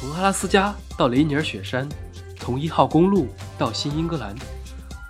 [0.00, 1.86] 从阿拉斯加到雷尼尔雪山，
[2.36, 3.28] 从一号公路
[3.58, 4.34] 到新英格兰，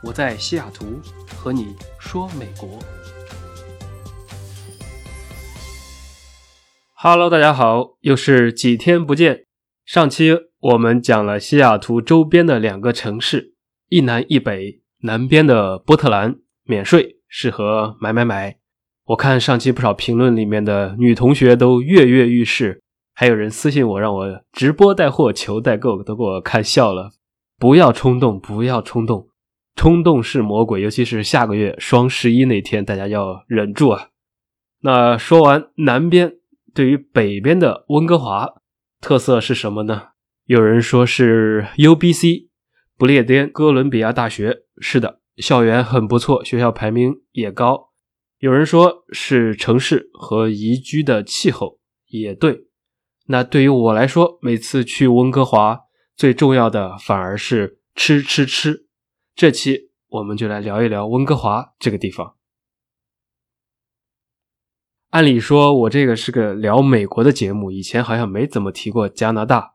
[0.02, 1.00] 我在西雅图
[1.36, 2.76] 和你说美国。
[6.94, 9.44] Hello，大家好，又是几天不见。
[9.86, 13.54] 上期我们讲了西雅图周边的两个城市，
[13.90, 14.82] 一南一北。
[15.02, 16.34] 南边的波特兰
[16.64, 18.58] 免税，适合买买买。
[19.04, 22.82] 我看上期不少评论里面的女同学都跃跃欲试。
[23.20, 27.10] 还有人私信我，让我直播带货求代购，都给我看笑了。
[27.58, 29.28] 不要冲动，不要冲动，
[29.76, 34.08] 冲动是魔鬼，尤其是下个月双十一那天，大家要忍住啊。
[34.80, 36.32] 那说完南边，
[36.72, 38.54] 对于北边的温哥华，
[39.02, 40.04] 特色是什么呢？
[40.46, 42.48] 有人说是 UBC，
[42.96, 44.60] 不列颠哥伦比亚大学。
[44.80, 47.90] 是的，校园很不错，学校排名也高。
[48.38, 52.69] 有人说是城市和宜居的气候，也对。
[53.32, 55.82] 那对于我来说，每次去温哥华
[56.16, 58.86] 最重要的反而是吃吃吃。
[59.36, 62.34] 这期我们就来聊一聊温哥华这个地方。
[65.10, 69.74] 按理说，我这个是个聊美国的节目，以前好像没怎么提过加拿大。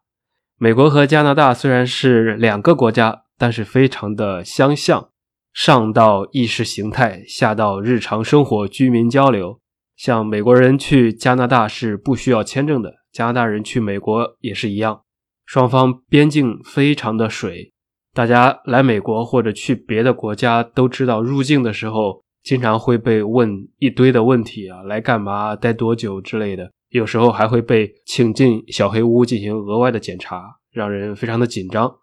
[0.58, 5.12] 美国和加拿大虽然是两个国家，但是非常的相像，
[5.53, 9.62] 上到意识形态，下到日常生活、居民交流。
[9.95, 13.05] 像美国人去加拿大是不需要签证的。
[13.16, 15.04] 加拿大人去美国也是一样，
[15.46, 17.72] 双方边境非常的水。
[18.14, 26.70] 大家来美国或者去别的国家都知道，入境的时候经常会被问一堆的问题啊，来干嘛、待多久之类的。
[26.90, 32.00] 有时候还会被请进小黑屋进行额外的检查，让人非常的紧张。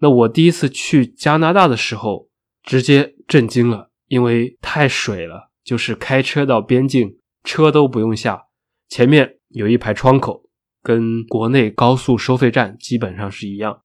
[0.00, 2.28] 那我第一次去加拿大的时候，
[2.64, 8.46] 直接震惊了，因为太水了，就是开车到边境，车都不用下，
[8.88, 10.42] 前面有一排窗口。
[10.86, 13.82] 跟国内高速收费站基本上是一样，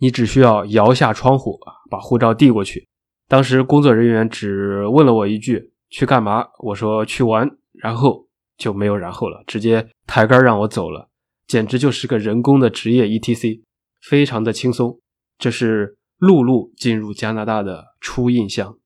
[0.00, 1.58] 你只需要摇下窗户
[1.90, 2.86] 把护照递过去。
[3.26, 8.28] 当时工作人员只问了我一句：“去干嘛？”我说：“去玩。”然后
[8.58, 11.08] 就没有然后了，直接抬杆让我走了，
[11.46, 13.62] 简直就是个人工的职业 ETC，
[14.02, 15.00] 非常的轻松。
[15.38, 18.76] 这是陆路进入加拿大的初印象。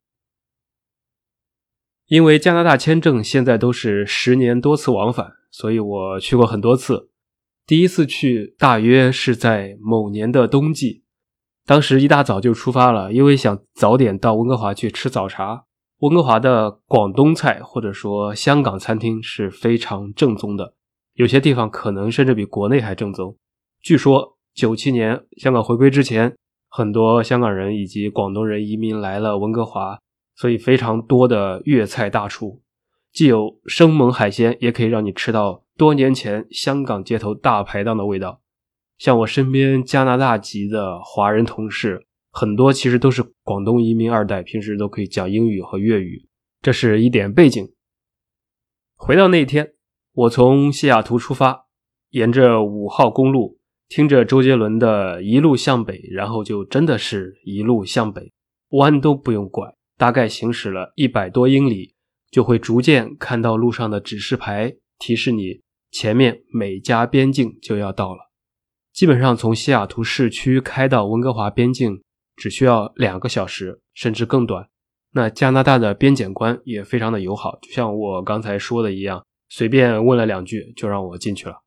[2.06, 7.11] 因为加拿大签证现在都是十年多次往返，所以我去过很多次。
[7.67, 11.03] 第一次去大约是在某年的冬季，
[11.65, 15.65] 当时一大早就出发了，因为想早点到温哥华去吃早茶。
[16.01, 20.75] 温哥华的广东菜或者说香港餐厅是非常正宗的，
[21.15, 23.35] 有些地方可能甚至比国内还正宗。
[23.81, 26.37] 据说九七年香港回归之前，
[26.69, 29.99] 很多香港人以及广东人移民来了温哥华，
[30.37, 32.61] 所以非常多的粤菜大厨，
[33.15, 35.65] 既有生猛海鲜，也可以让你吃到。
[35.77, 38.41] 多年前，香港街头大排档的味道，
[38.99, 46.29] 像我身边加拿大籍的华人同事，很多其实都是广东移民二代，平时都可以讲英语和粤语。
[46.61, 47.73] 这是一点背景。
[48.97, 49.75] 回到那天，
[50.13, 51.67] 我从西雅图出发，
[52.11, 58.33] 沿着五号公路，听着周杰伦的《一路向北》，然后就真的是一路向北，
[58.71, 61.94] 弯都不用拐，大概行驶了一百多英里，
[62.34, 65.62] 就会逐渐看到路上的指示牌提示你。
[65.93, 68.33] 前面美加边境就要到了，
[68.93, 72.03] 基本上从西雅图市区开到温哥华边境
[72.34, 74.69] 只需要两个小时，甚至更短。
[75.12, 81.62] 那加拿大的边检官也非常的友好，就像我刚才说的一样，随便问了两句就让我进去了。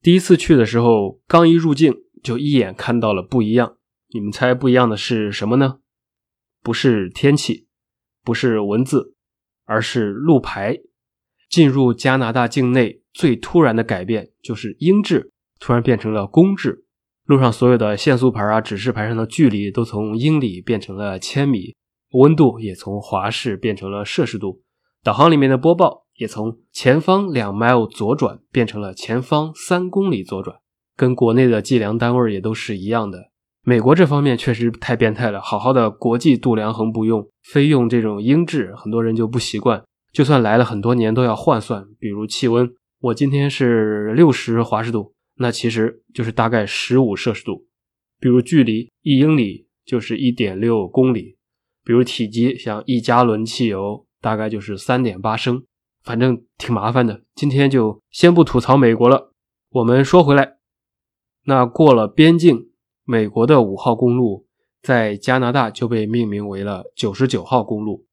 [0.00, 3.76] 第一次去的时候，刚一入境就一眼看到了不一样。
[4.14, 5.80] 你们猜不一样的是什么呢？
[6.62, 7.65] 不是天气，
[8.26, 9.14] 不是文字，
[9.64, 10.76] 而是路牌。
[11.48, 16.84] 进入加拿大境内最突然的改变就是英制突然变成了公制，
[17.24, 21.76] 路上所有的限速牌啊、指示牌上的距离都从英里变成了千米，
[22.14, 24.62] 温度也从华氏变成了摄氏度，
[25.04, 30.56] 导航里面的播报也从前方两 mile 左转变成了前方三公里左转，
[30.96, 33.30] 跟国内的计量单位也都是一样的。
[33.68, 39.82] 美国这方面确实太变态了，好好的国际度量衡不用，非用这种英制，很多人就不习惯。
[40.12, 41.84] 就算来了很多年，都要换算。
[41.98, 47.66] 比如气温，我今天是六十华氏度，那其实就是大概十五摄氏度。
[48.20, 51.36] 比如距离，一英里就是一点六公里。
[51.84, 55.64] 比如体积，像一加仑汽油大概就是三点八升，
[56.04, 57.22] 反正挺麻烦的。
[57.34, 59.32] 今天就先不吐槽美国了，
[59.70, 60.58] 我们说回来，
[61.46, 62.68] 那过了边境，
[63.08, 64.48] 美国的五号公路
[64.82, 68.04] 在加拿大就被命名为了九十九号公路。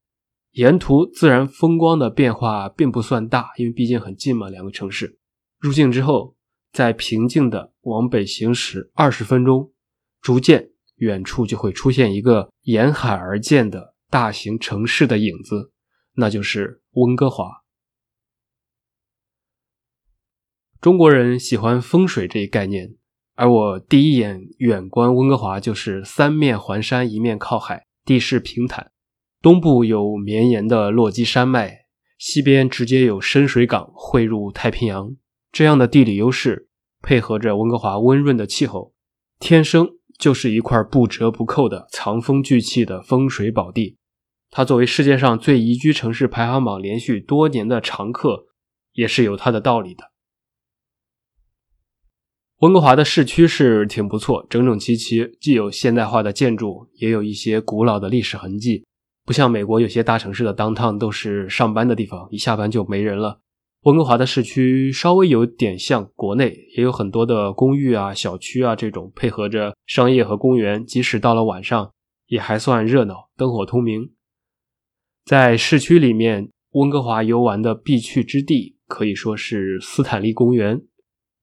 [0.52, 5.18] 沿途自然风光的变化并不算大，因为毕竟很近嘛，两个城市。
[5.58, 6.36] 入境之后，
[6.72, 9.74] 在平静的往北行驶二十分钟，
[10.22, 15.72] 逐渐远处就会出现一个沿海而建的大型城市的影子，
[16.14, 17.64] 那就是温哥华。
[20.80, 22.94] 中国人喜欢风水这一概念，
[23.36, 28.92] 而我第一眼远观温哥华就是三面环山，一面靠海，地势平坦，
[29.42, 31.80] 东部有绵延的落基山脉。
[32.20, 35.16] 西边直接有深水港汇入太平洋，
[35.52, 36.70] 这样的地理优势
[37.02, 38.94] 配合着温哥华温润的气候，
[39.40, 43.98] 天生就是一块不折不扣的藏风聚气的风水宝地。
[44.52, 48.46] 它作为世界上最宜居城市排行榜连续多年的常客，
[48.94, 50.13] 也是有它的道理的。
[52.64, 58.86] 温哥华的市区是挺不错，整整齐齐，既有现代化的建筑，也有一些古老的历史痕迹。
[59.26, 63.42] 不像美国有些大城市的 downtown 都是上班的地方，一下班就没人了。
[63.82, 71.92] 温哥华的市区稍微有点像国内，也有很多的公寓啊、小区啊这种配合着商业和公园，即使到了晚上
[72.28, 74.10] 也还算热闹，灯火通明。
[75.26, 80.82] 在市区里面，温哥华游玩的必去之地可以说是斯坦利公园。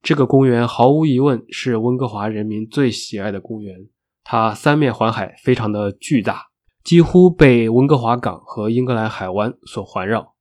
[0.02, 3.88] 这个公园毫无疑问是温哥华人民最喜爱的公园，
[4.25, 6.47] 它三面环海，非常的巨大。
[6.82, 10.35] 几乎被温哥华港和英格兰海湾所环绕，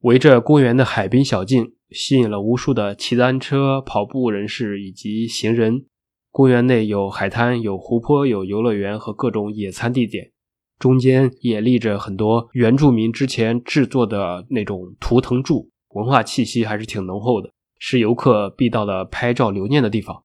[0.00, 5.86] 围着公园的海滨小径吸引了无数的骑单车、跑步人士以及行人。
[6.32, 10.32] 公园内有海滩、有湖泊、有游乐园和各种野餐地点，
[10.80, 17.52] 中间也立着很多原住民之前制作的那种图腾柱，文化气息还是挺浓厚的，
[17.86, 20.24] 是游客必到的拍照留念的地方。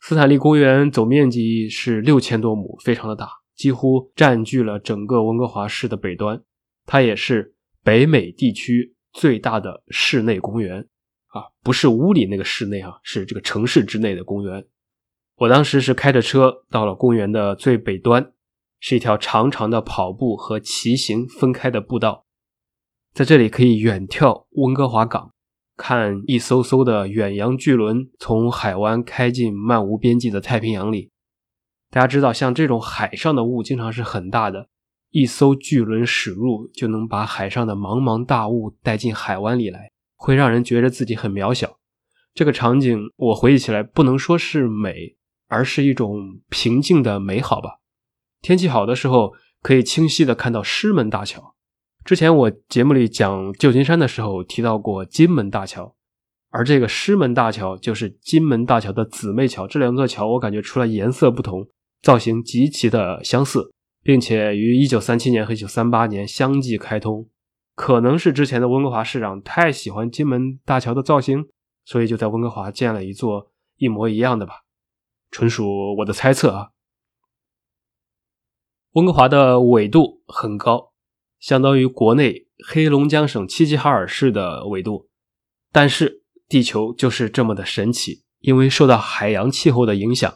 [0.00, 3.28] 斯坦利公园总面积是六千多亩，非常的大。
[3.54, 6.42] 几乎占据了整个温哥华市的北端，
[6.86, 7.54] 它也是
[7.84, 10.88] 北美地区最大的室内公园
[11.26, 14.64] 啊，不是屋里那个室内啊，是这个城市之内的公园。
[15.36, 18.32] 我当时是开着车到了公园的最北端，
[18.80, 22.24] 是一条长长的跑步和骑行分开的步道，
[23.12, 25.34] 在这里可以远眺温哥华港，
[25.76, 31.10] 看一艘艘的远洋巨轮从海湾开进漫无边际的太平洋里。
[31.90, 34.68] 大家知道，像这种海上的雾经常是很大的，
[35.10, 41.78] 一艘巨轮驶入就能把海上的茫茫大雾带进海湾里来，会让人觉得自己很渺小。
[42.32, 45.16] 这个场景我回忆起来，不能说是美，
[45.48, 47.80] 而是一种平静的美好吧。
[48.40, 51.54] 天气好的时候，可以清晰的看到狮门大桥。
[52.04, 55.94] 之前我节目里讲旧金山的时候提到过金门大桥，
[56.50, 59.66] 而这个狮门大桥就是金门大桥的姊妹桥。
[59.66, 61.68] 这两座桥我感觉除了颜色不同。
[62.02, 63.72] 造型极其的相似，
[64.02, 67.28] 并且于一九三七年和一九三八年相继开通。
[67.76, 71.46] 可能是之前的温哥华市长太喜欢金门大桥的造型，
[71.84, 74.64] 所以就在温哥华建了一座一模一样的吧，
[75.30, 76.70] 纯属我的猜测啊。
[78.94, 80.91] 温哥华的纬度很高，
[81.42, 85.08] 相当于国内黑龙江省齐齐哈尔市的纬度。
[85.72, 90.32] 但是地球就是这么的神奇，因为受到海洋气候的影响。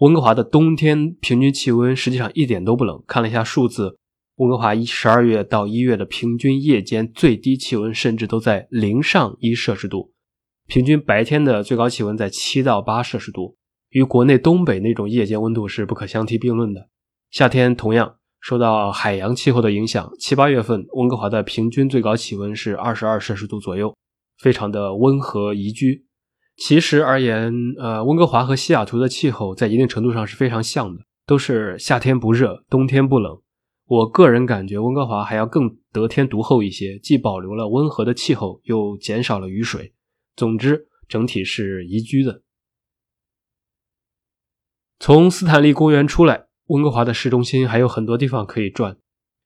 [0.00, 3.02] 温哥华的冬天平均气温实际上一点都不冷。
[3.06, 3.98] 看了一下数字，
[4.36, 10.12] 温哥华一十二月到一月的平均夜间最低气温甚至都在零上一摄氏度，
[10.66, 13.56] 平均白天的最高气温在七到八摄氏度，
[13.88, 16.90] 与国内东北那种夜间温度是不可相提并论的。
[17.30, 23.92] 夏天同样受到海洋气候的影响，七八月份温哥华的平均最高气温是二十二摄氏度左右，
[24.38, 26.06] 非常的温和宜居。
[26.56, 33.36] 其实而言，呃，温哥华和西雅图的气候在一定程度上是非常像的，都是夏天不热，冬天不冷。
[33.86, 39.92] 我个人感觉温哥华还要更得天独厚一些，既保留了温和的气候，又减少了雨水。
[40.36, 42.42] 总之，整体是宜居的。
[45.00, 48.96] 从斯坦利公园出来，温哥华的市中心还有很多地方可以转。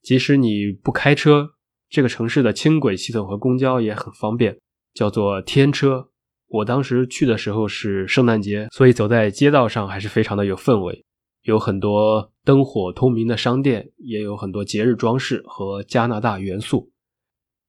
[0.03, 1.51] 即使你不开车，
[1.89, 4.59] 这个城市的轻轨系统和公交也很方便，
[4.95, 6.09] 叫做天车。
[6.49, 11.05] 我当时去的时候是圣诞节，所以走在街道上还是非常的有氛围，
[11.43, 16.91] 有很多灯火通明的商店，也有很多节日装饰和加拿大元素。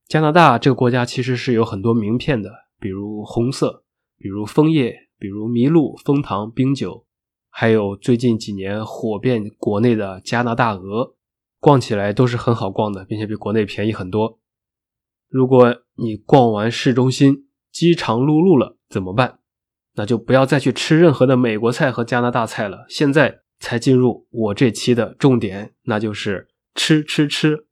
[0.08, 3.84] 加拿大这个国家其实是有很多名片的，比如红色，
[4.18, 7.06] 比如枫叶，比如麋鹿、枫糖、冰酒，
[7.54, 11.16] 还有最近几年火遍国内的加拿大鹅，
[11.60, 14.40] 逛起来都是很好逛的，并且比国内便宜很多。
[15.28, 19.40] 如果你逛完市中心，饥肠辘辘了怎么办？
[19.96, 22.86] 那就不要再去吃任何的美国菜和加拿大菜了。
[22.88, 27.68] 现在才进入我这期的重点，那就是吃吃吃。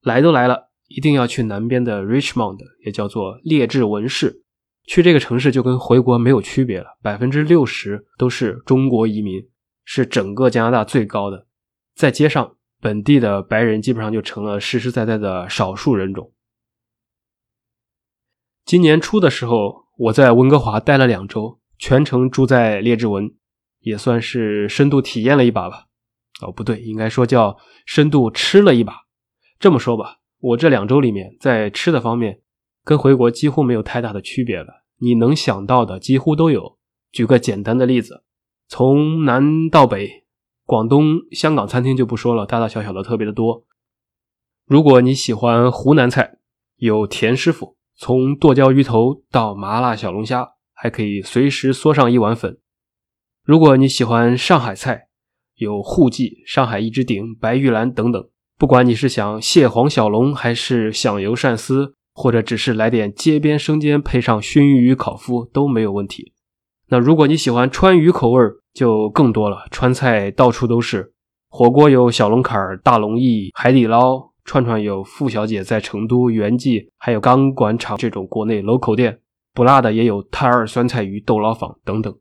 [0.00, 4.45] 来都来了，一定要去南边的 Richmond，也叫做列治文市。
[4.86, 9.46] 去这个城市就跟回国没有区别了，百分之六十都是中国移民，
[9.84, 11.46] 是整个加拿大最高的。
[11.94, 16.32] 在街上，本地的白人基本上就成了实实在在的少数人种。
[18.64, 23.34] 今年初的时候，我在温哥华待了两周，全程住在列治文，
[23.80, 25.86] 也算是深度体验了一把吧。
[26.40, 28.94] 哦，不对，应该说叫深度吃了一把。
[29.58, 32.40] 这么说吧，我这两周里面在吃的方面。
[32.86, 36.78] 跟回国几乎没有太大的区别了，你能想到的几乎都有。
[37.10, 38.22] 举个简单的例子，
[38.68, 40.24] 从南到北，
[40.64, 43.64] 广东、香港餐厅就不说了，大大小小的特别的多。
[44.66, 46.38] 如果你喜欢湖南菜，
[46.76, 52.60] 有田师傅，从剁椒鱼头到麻辣小龙虾，还可以随时嗦上一碗粉。
[53.42, 55.08] 如果你喜欢上海菜，
[55.56, 58.28] 有沪记、上海一只鼎、白玉兰等等。
[58.56, 61.96] 不管你是想蟹黄小龙，还是想油鳝丝。
[62.18, 66.32] 或者只是来点街边生煎，配上熏鱼烤麸都没有问题。
[66.88, 68.42] 那如果你喜欢川渝口味
[68.72, 69.66] 就更多了。
[69.70, 71.12] 川菜到处都是，
[71.50, 79.20] 火锅有小龙坎、大龙燚、海底捞，串串有傅小姐在成都、元记，还有钢管厂这种国内 local 店。
[79.52, 82.16] 不辣的也有泰二酸菜鱼、豆捞坊等等。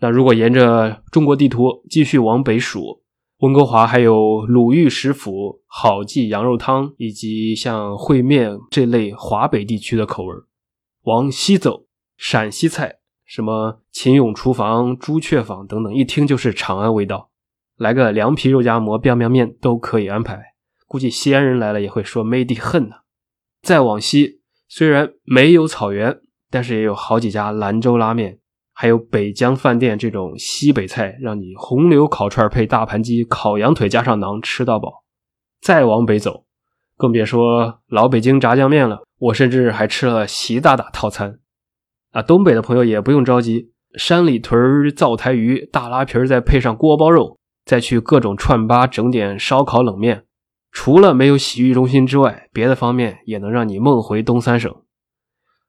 [0.00, 3.01] 那如果沿着中国地图继续往北数。
[3.42, 10.32] 温哥华还有鲁豫食府、好记羊肉汤，以及像烩面这类华北地区的口味
[11.02, 17.30] 往西走，陕西菜，什么秦俑厨房、朱雀坊等等，一听就是长安味道。
[17.76, 20.40] 来个凉皮、肉夹馍、biang biang 面都可以安排。
[20.86, 22.94] 估计西安人来了也会说没地恨呢。
[23.60, 28.38] 再往西，虽然没有草原，但是也有好几家兰州拉面。
[28.82, 35.04] 还有北疆饭店这种西北菜，让你红柳烤串配大盘鸡、烤羊腿加上馕吃到饱。
[35.60, 36.46] 再往北走，
[36.96, 39.04] 更别说老北京炸酱面了。
[39.20, 41.38] 我甚至还吃了习大大套餐。
[42.10, 50.24] 啊，东北的朋友也不用着急，山里屯灶台鱼、大拉皮再配上锅包肉，再去各种串吧整点烧烤冷面。
[50.72, 54.74] 除了没有洗浴中心之外，别的方面也能让你梦回东三省。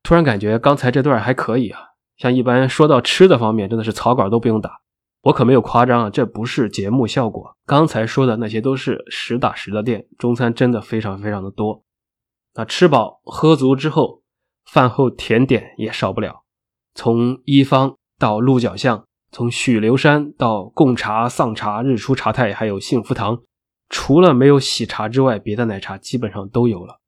[0.01, 1.92] 突然感觉刚才这段还可以啊。
[2.17, 4.79] 像一般说到吃的方面，真的是草稿都不用打，
[5.23, 7.57] 我可没有夸张啊，这不是节目效果。
[7.65, 11.83] 刚才说的那些都是实打实的店，中餐真的非常非常的多。
[12.55, 14.21] 那吃饱喝足之后，
[14.65, 16.43] 饭后甜点也少不了。
[16.93, 23.39] 从一方到鹿角巷，从许留山到贡茶、丧茶、日出茶太，还有幸福堂，
[23.89, 26.99] 除了没有喜茶之外，别的奶茶基本上都有了。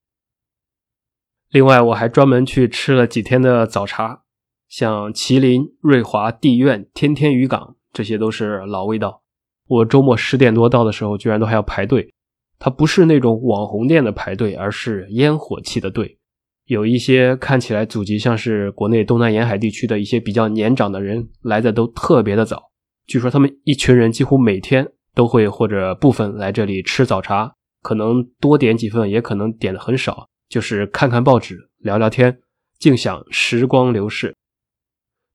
[1.52, 4.24] 另外，我还专门去吃了几天的早茶。
[4.68, 9.22] 像麒麟、瑞华、帝苑、天天渔港，这些都是老味道。
[9.68, 12.14] 我周末十点多到的时候，居然都还要排队。
[12.58, 16.18] 它不是那种网红店的排队，而是烟火气的队。
[16.66, 22.72] 有一些看起来祖籍像是国内东南沿海地区的一些比较年长的人来的都特别的早。
[23.06, 27.54] 据说他们一群人几乎每天都会或者部分来这里吃早茶，
[27.84, 32.40] 可能多点几份，也可能点的很少，就是看看报纸、聊聊天，
[32.80, 34.36] 静享时光流逝。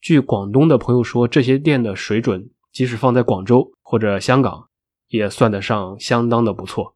[0.01, 4.69] 据广东的朋友说，这些店的水准，即使放在广州或者香港，
[5.09, 6.95] 也算得上相当的不错。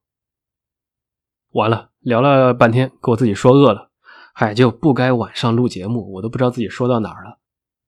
[1.52, 3.90] 完了，聊了半天，给我自己说饿了。
[4.32, 7.38] 嗨，就不该晚上录节目，我都不知道自己说到哪儿了。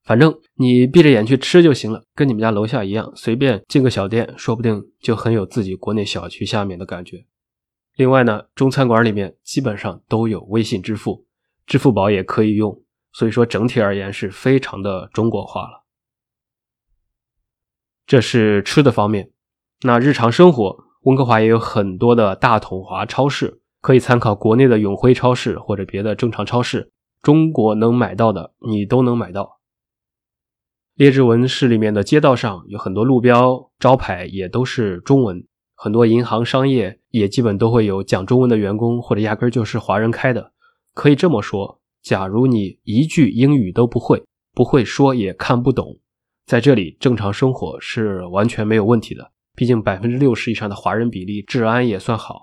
[0.04, 7.25] 反正你闭着眼去吃就行了，跟你们家楼下一样，随便进个小店，说不定就很有自己国内小区下面的感觉。
[7.96, 11.25] 另外呢，中餐馆里面基本上都有微信支付，
[11.66, 12.82] 支付宝也可以用。
[13.16, 15.85] 所以说，整体而言是非常的中国化了。
[18.06, 19.30] 这是吃的方面。
[19.80, 26.92] 那日常生活，温哥华也有很多的大统华超市，可以参考国内的永辉超市或者别的正常超市，
[27.23, 29.61] 中国能买到的你都能买到。
[30.92, 35.42] 列治文市里面的街道上有很多路标招牌，也都是中文。
[35.75, 40.52] 很多银行、商业也基本都会有讲中文的员工，或者压根就是华人开的。
[40.92, 41.80] 可以这么说。
[42.06, 44.22] 假如你一句英语都不会，
[44.54, 45.98] 不会说也看不懂，
[46.46, 49.32] 在这里正常生活是完全没有问题的。
[49.56, 52.42] 毕竟百分之六十以上的华人比例，治安也算好。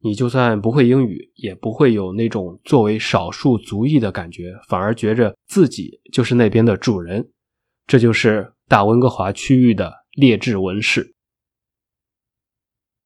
[0.00, 7.30] 你就算不会英语，也不会有那种作为少数族裔的感觉，反而觉着自己就是那边的主人。
[7.86, 11.14] 这就是大温哥华区域的劣质文饰。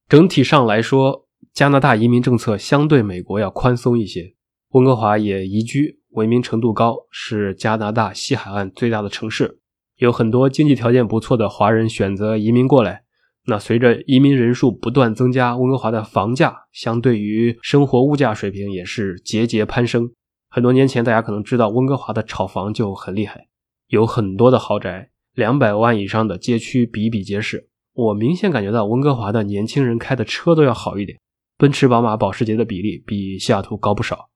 [0.09, 4.35] 整体上来说，加拿大移民政策相对美国要宽松一些。
[4.73, 9.61] 温哥华也宜居，文明程度高，是加拿大西海岸最大的城市，
[9.97, 13.05] 有很多经济条件不错的华人选择移民过来。
[13.47, 20.11] 那随着移民人数不断增加，温哥华的房价相对于生活物价水平也是节节攀升。
[20.51, 23.49] 很多年前，大家可能知道温哥华的炒房就很厉害，
[23.89, 27.69] 有很多的豪宅，两百万以上的街区比比皆是。
[27.95, 31.19] 我明显感觉到温哥华的年轻人开的车都要好一点，
[31.57, 34.29] 奔驰、宝马、保时捷的比例比西雅图高不少，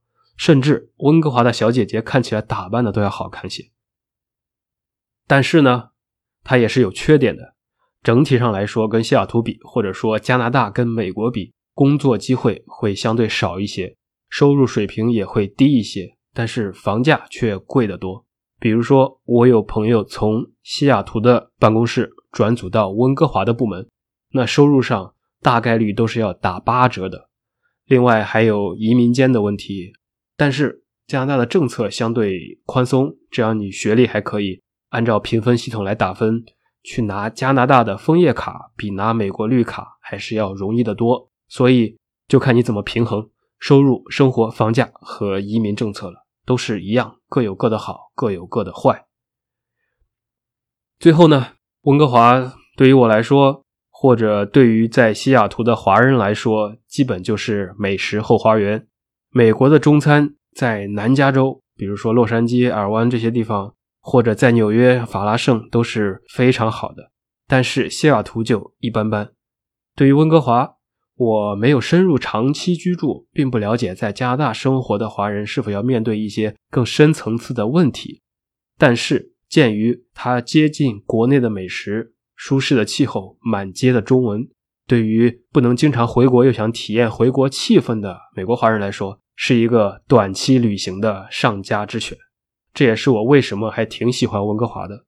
[0.43, 3.71] 甚至温哥华的小姐姐看起来打扮的都要好看些。
[5.29, 5.91] 但是呢，
[6.43, 7.55] 它也是有缺点的。
[8.03, 13.97] 整体上来说，跟西雅图比，或者说加拿大跟美国比，工作机会会相对少一些。
[14.31, 18.27] 收入水平也会低一些，但是房价却贵得多。
[18.59, 23.89] 比如说，我有朋友从西雅图的办公室转组到温哥华的部门，
[24.33, 27.29] 那收入上大概率都是要打八折的。
[27.85, 29.93] 另外还有移民间的问题，
[30.43, 36.45] 但是加拿大的政策相对宽松，只要你学历还可以，按照评分系统来打分，
[36.83, 41.31] 去拿加拿大的枫叶卡比拿美国绿卡还是要容易得多。
[41.47, 41.97] 所以
[42.27, 43.31] 就看你怎么平衡。
[43.61, 49.07] 收入、生活、房价和移民政策了，都是一样，各有各的好，各有各的坏。
[50.99, 58.89] 最后呢，温哥华对于我来说，或者对于在西雅图的华人来说，基本就是美食后花园。
[59.33, 67.11] 美国的中餐在南加州，比如说洛杉矶、尔湾这些地方，或者在纽约法拉盛都是非常好的，
[67.49, 69.33] 但是西雅图就一般般。
[69.97, 70.77] 对于温哥华。
[71.15, 78.23] 我没有深入长期居住，并不了解在加拿大生活的华人是否要面对一些更深层次的问题。
[78.77, 84.49] 但是，鉴于它接近国内的美食、舒适的气候、满街的中文，
[84.89, 92.17] 对于不能经常回国又想体验回国气氛的美国华人来说，是一个短期旅行的上佳之选。
[92.75, 95.05] 这也是我为什么还挺喜欢温哥华的。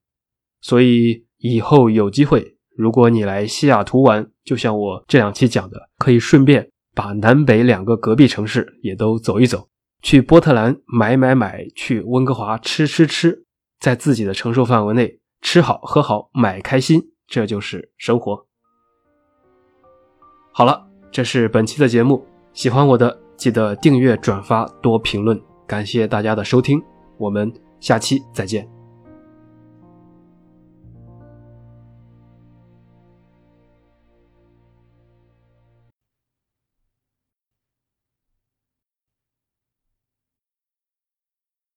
[0.61, 2.57] 所以，以后有机会。
[2.77, 9.69] 如果你来西雅图玩，就像我这两期讲的，可以顺便把南北两个隔壁城市也都走一走，
[10.03, 13.45] 去波特兰买买买，去温哥华吃吃吃，
[13.79, 18.45] 在自己的承受范围内吃好喝好买开心，这就是生活。
[20.53, 26.83] 好了，这是本期的节目，喜欢我的记得订阅、转发、多评论，感谢大家的收听，
[27.19, 28.74] 我们下期再见。